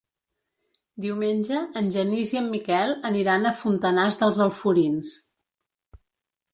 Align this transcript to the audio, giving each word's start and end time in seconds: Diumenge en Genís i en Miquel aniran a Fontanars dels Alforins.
Diumenge 1.05 1.59
en 1.83 1.91
Genís 1.97 2.33
i 2.37 2.41
en 2.41 2.49
Miquel 2.55 2.97
aniran 3.13 3.45
a 3.45 3.55
Fontanars 3.63 4.21
dels 4.25 4.45
Alforins. 4.51 5.17